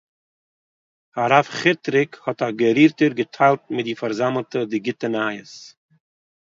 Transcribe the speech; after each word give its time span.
הרב 1.19 1.45
חיטריק 1.59 2.11
האָט 2.23 2.39
אַ 2.47 2.55
גערירטער 2.61 3.11
געטיילט 3.19 3.61
מיט 3.75 3.85
די 3.87 3.95
פאַרזאַמלטע 4.01 4.57
די 4.71 4.77
גוטע 4.85 5.07
נייעס 5.17 5.53